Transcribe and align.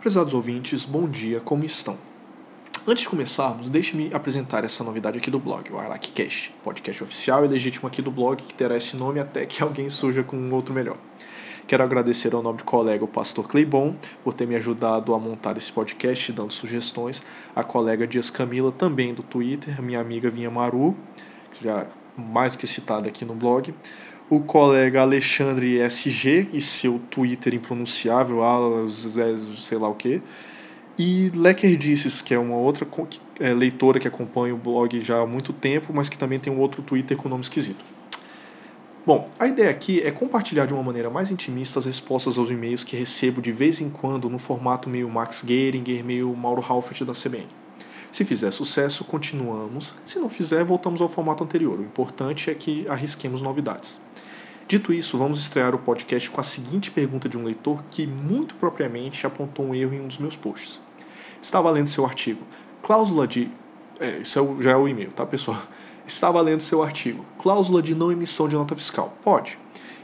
Prezados 0.00 0.32
ouvintes, 0.32 0.82
bom 0.82 1.06
dia, 1.06 1.40
como 1.40 1.62
estão? 1.62 1.98
Antes 2.88 3.02
de 3.02 3.08
começarmos, 3.10 3.68
deixe-me 3.68 4.08
apresentar 4.14 4.64
essa 4.64 4.82
novidade 4.82 5.18
aqui 5.18 5.30
do 5.30 5.38
blog, 5.38 5.70
o 5.70 5.78
AraqueCast, 5.78 6.54
podcast 6.64 7.04
oficial 7.04 7.44
e 7.44 7.48
legítimo 7.48 7.86
aqui 7.86 8.00
do 8.00 8.10
blog 8.10 8.42
que 8.42 8.54
terá 8.54 8.78
esse 8.78 8.96
nome 8.96 9.20
até 9.20 9.44
que 9.44 9.60
alguém 9.62 9.90
surja 9.90 10.22
com 10.22 10.38
um 10.38 10.54
outro 10.54 10.72
melhor. 10.72 10.96
Quero 11.66 11.84
agradecer 11.84 12.34
ao 12.34 12.42
nobre 12.42 12.62
colega, 12.62 13.04
o 13.04 13.08
pastor 13.08 13.46
Cleibon, 13.46 13.94
por 14.24 14.32
ter 14.32 14.46
me 14.46 14.56
ajudado 14.56 15.14
a 15.14 15.18
montar 15.18 15.58
esse 15.58 15.70
podcast, 15.70 16.32
dando 16.32 16.54
sugestões, 16.54 17.22
a 17.54 17.62
colega 17.62 18.06
Dias 18.06 18.30
Camila, 18.30 18.72
também 18.72 19.12
do 19.12 19.22
Twitter, 19.22 19.82
minha 19.82 20.00
amiga 20.00 20.30
Vinha 20.30 20.50
Maru, 20.50 20.96
que 21.52 21.62
já 21.62 21.86
mais 22.16 22.52
do 22.52 22.58
que 22.58 22.66
citada 22.66 23.06
aqui 23.06 23.26
no 23.26 23.34
blog, 23.34 23.74
o 24.30 24.38
colega 24.38 25.00
Alexandre 25.00 25.80
SG 25.80 26.50
e 26.52 26.60
seu 26.60 27.00
Twitter 27.10 27.52
impronunciável, 27.52 28.38
sei 29.58 29.76
lá 29.76 29.88
o 29.88 29.94
que, 29.94 30.22
e 30.96 31.30
Lequerdices, 31.34 32.22
que 32.22 32.32
é 32.32 32.38
uma 32.38 32.56
outra 32.56 32.86
é, 33.40 33.52
leitora 33.52 33.98
que 33.98 34.06
acompanha 34.06 34.54
o 34.54 34.58
blog 34.58 35.02
já 35.02 35.20
há 35.20 35.26
muito 35.26 35.52
tempo, 35.52 35.92
mas 35.92 36.08
que 36.08 36.16
também 36.16 36.38
tem 36.38 36.52
um 36.52 36.60
outro 36.60 36.80
Twitter 36.82 37.16
com 37.16 37.28
nome 37.28 37.42
esquisito. 37.42 37.84
Bom, 39.04 39.30
a 39.38 39.48
ideia 39.48 39.70
aqui 39.70 40.00
é 40.00 40.10
compartilhar 40.10 40.66
de 40.66 40.74
uma 40.74 40.82
maneira 40.82 41.08
mais 41.10 41.30
intimista 41.30 41.78
as 41.78 41.86
respostas 41.86 42.36
aos 42.36 42.50
e-mails 42.50 42.84
que 42.84 42.94
recebo 42.94 43.40
de 43.40 43.50
vez 43.50 43.80
em 43.80 43.88
quando 43.88 44.28
no 44.28 44.38
formato 44.38 44.90
meio 44.90 45.08
Max 45.08 45.42
Geringer, 45.44 46.04
meio 46.04 46.36
Mauro 46.36 46.62
Halfert 46.62 47.02
da 47.04 47.14
CBN. 47.14 47.48
Se 48.12 48.24
fizer 48.24 48.50
sucesso, 48.50 49.04
continuamos. 49.04 49.94
Se 50.04 50.18
não 50.18 50.28
fizer, 50.28 50.64
voltamos 50.64 51.00
ao 51.00 51.08
formato 51.08 51.44
anterior. 51.44 51.78
O 51.78 51.82
importante 51.82 52.50
é 52.50 52.54
que 52.54 52.86
arrisquemos 52.88 53.40
novidades. 53.40 53.98
Dito 54.70 54.92
isso, 54.92 55.18
vamos 55.18 55.40
estrear 55.40 55.74
o 55.74 55.80
podcast 55.80 56.30
com 56.30 56.40
a 56.40 56.44
seguinte 56.44 56.92
pergunta 56.92 57.28
de 57.28 57.36
um 57.36 57.42
leitor 57.42 57.82
que, 57.90 58.06
muito 58.06 58.54
propriamente, 58.54 59.26
apontou 59.26 59.66
um 59.66 59.74
erro 59.74 59.94
em 59.94 60.00
um 60.00 60.06
dos 60.06 60.18
meus 60.18 60.36
posts. 60.36 60.78
Estava 61.42 61.68
lendo 61.72 61.88
seu 61.88 62.06
artigo. 62.06 62.40
Cláusula 62.80 63.26
de. 63.26 63.50
É, 63.98 64.18
isso 64.18 64.38
é 64.38 64.62
já 64.62 64.70
é 64.70 64.76
o 64.76 64.86
e-mail, 64.86 65.10
tá, 65.10 65.26
pessoal? 65.26 65.60
Estava 66.06 66.40
lendo 66.40 66.60
seu 66.60 66.84
artigo. 66.84 67.26
Cláusula 67.40 67.82
de 67.82 67.96
não 67.96 68.12
emissão 68.12 68.48
de 68.48 68.54
nota 68.54 68.76
fiscal. 68.76 69.12
Pode. 69.24 69.58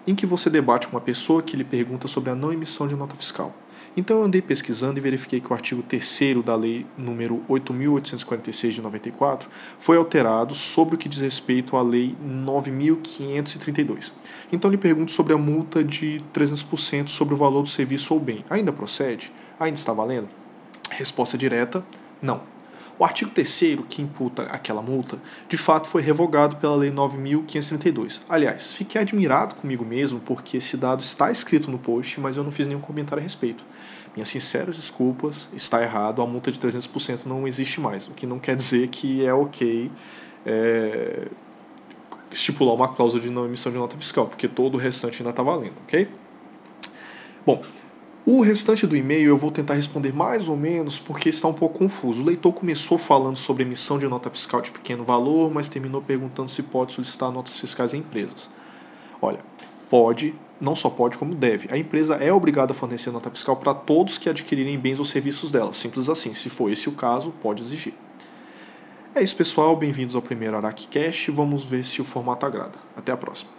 Em 0.06 0.14
que 0.14 0.24
você 0.24 0.48
debate 0.48 0.86
com 0.86 0.96
uma 0.96 1.00
pessoa 1.00 1.42
que 1.42 1.56
lhe 1.56 1.64
pergunta 1.64 2.06
sobre 2.06 2.30
a 2.30 2.34
não 2.34 2.52
emissão 2.52 2.86
de 2.86 2.94
nota 2.94 3.16
fiscal. 3.16 3.52
Então 3.96 4.18
eu 4.18 4.24
andei 4.24 4.42
pesquisando 4.42 4.98
e 4.98 5.02
verifiquei 5.02 5.40
que 5.40 5.50
o 5.50 5.54
artigo 5.54 5.82
3 5.82 6.44
da 6.44 6.54
Lei 6.54 6.84
número 6.98 7.42
8.846 7.48 8.70
de 8.72 8.82
94 8.82 9.48
foi 9.80 9.96
alterado 9.96 10.54
sobre 10.54 10.96
o 10.96 10.98
que 10.98 11.08
diz 11.08 11.20
respeito 11.20 11.76
à 11.76 11.82
Lei 11.82 12.14
9.532. 12.22 14.12
Então 14.52 14.70
lhe 14.70 14.76
pergunto 14.76 15.12
sobre 15.12 15.32
a 15.32 15.38
multa 15.38 15.82
de 15.82 16.20
300% 16.34 17.08
sobre 17.08 17.32
o 17.32 17.38
valor 17.38 17.62
do 17.62 17.70
serviço 17.70 18.12
ou 18.12 18.20
bem. 18.20 18.44
Ainda 18.50 18.70
procede? 18.70 19.32
Ainda 19.58 19.78
está 19.78 19.94
valendo? 19.94 20.28
Resposta 20.90 21.38
direta: 21.38 21.82
não. 22.20 22.55
O 22.98 23.04
artigo 23.04 23.30
3 23.30 23.78
que 23.88 24.00
imputa 24.00 24.42
aquela 24.44 24.80
multa, 24.80 25.18
de 25.48 25.58
fato 25.58 25.88
foi 25.88 26.00
revogado 26.00 26.56
pela 26.56 26.74
Lei 26.76 26.90
9.532. 26.90 28.20
Aliás, 28.28 28.74
fiquei 28.74 29.00
admirado 29.00 29.54
comigo 29.56 29.84
mesmo 29.84 30.18
porque 30.20 30.56
esse 30.56 30.76
dado 30.76 31.02
está 31.02 31.30
escrito 31.30 31.70
no 31.70 31.78
post, 31.78 32.18
mas 32.18 32.36
eu 32.36 32.44
não 32.44 32.50
fiz 32.50 32.66
nenhum 32.66 32.80
comentário 32.80 33.20
a 33.20 33.22
respeito. 33.22 33.64
Minhas 34.14 34.30
sinceras 34.30 34.76
desculpas, 34.76 35.46
está 35.52 35.82
errado, 35.82 36.22
a 36.22 36.26
multa 36.26 36.50
de 36.50 36.58
300% 36.58 37.26
não 37.26 37.46
existe 37.46 37.80
mais, 37.80 38.08
o 38.08 38.12
que 38.12 38.26
não 38.26 38.38
quer 38.38 38.56
dizer 38.56 38.88
que 38.88 39.22
é 39.22 39.34
ok 39.34 39.90
é, 40.46 41.28
estipular 42.30 42.74
uma 42.74 42.94
cláusula 42.94 43.22
de 43.22 43.28
não 43.28 43.44
emissão 43.44 43.70
de 43.70 43.76
nota 43.76 43.96
fiscal, 43.96 44.26
porque 44.26 44.48
todo 44.48 44.76
o 44.76 44.78
restante 44.78 45.18
ainda 45.20 45.30
está 45.30 45.42
valendo, 45.42 45.74
ok? 45.84 46.08
Bom, 47.44 47.62
o 48.26 48.40
restante 48.40 48.88
do 48.88 48.96
e-mail 48.96 49.28
eu 49.28 49.38
vou 49.38 49.52
tentar 49.52 49.74
responder 49.74 50.12
mais 50.12 50.48
ou 50.48 50.56
menos 50.56 50.98
porque 50.98 51.28
está 51.28 51.46
um 51.46 51.54
pouco 51.54 51.78
confuso. 51.78 52.20
O 52.20 52.24
leitor 52.24 52.52
começou 52.52 52.98
falando 52.98 53.36
sobre 53.36 53.62
emissão 53.62 54.00
de 54.00 54.08
nota 54.08 54.28
fiscal 54.28 54.60
de 54.60 54.72
pequeno 54.72 55.04
valor, 55.04 55.48
mas 55.54 55.68
terminou 55.68 56.02
perguntando 56.02 56.50
se 56.50 56.60
pode 56.60 56.92
solicitar 56.92 57.30
notas 57.30 57.60
fiscais 57.60 57.94
em 57.94 57.98
empresas. 57.98 58.50
Olha, 59.22 59.38
pode, 59.88 60.34
não 60.60 60.74
só 60.74 60.90
pode, 60.90 61.16
como 61.16 61.36
deve. 61.36 61.72
A 61.72 61.78
empresa 61.78 62.16
é 62.16 62.32
obrigada 62.32 62.72
a 62.72 62.74
fornecer 62.74 63.12
nota 63.12 63.30
fiscal 63.30 63.56
para 63.58 63.72
todos 63.72 64.18
que 64.18 64.28
adquirirem 64.28 64.76
bens 64.76 64.98
ou 64.98 65.04
serviços 65.04 65.52
dela. 65.52 65.72
Simples 65.72 66.08
assim. 66.08 66.34
Se 66.34 66.50
for 66.50 66.68
esse 66.68 66.88
o 66.88 66.92
caso, 66.92 67.32
pode 67.40 67.62
exigir. 67.62 67.94
É 69.14 69.22
isso, 69.22 69.36
pessoal. 69.36 69.76
Bem-vindos 69.76 70.16
ao 70.16 70.20
primeiro 70.20 70.56
Araque 70.56 70.88
Cash. 70.88 71.28
Vamos 71.32 71.64
ver 71.64 71.86
se 71.86 72.02
o 72.02 72.04
formato 72.04 72.44
agrada. 72.44 72.74
Até 72.96 73.12
a 73.12 73.16
próxima. 73.16 73.55